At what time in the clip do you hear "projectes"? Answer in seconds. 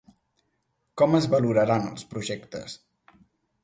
2.15-2.83